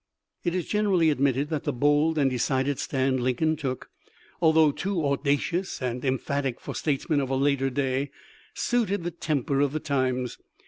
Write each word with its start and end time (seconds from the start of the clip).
It 0.43 0.55
is 0.55 0.65
generally 0.67 1.11
admitted 1.11 1.49
that 1.49 1.63
the 1.63 1.71
bold 1.71 2.17
and 2.17 2.27
decided 2.27 2.79
stand 2.79 3.19
Lincoln 3.21 3.55
took— 3.55 3.91
though 4.41 4.71
too 4.71 5.05
audacious 5.05 5.79
and 5.79 6.03
emphatic 6.03 6.59
for 6.59 6.73
statesmen 6.73 7.19
of 7.21 7.29
a 7.29 7.35
later 7.35 7.69
day— 7.69 8.09
suited 8.55 9.03
the 9.03 9.11
temper 9.11 9.59
of 9.59 9.73
the 9.73 9.79
times. 9.79 10.39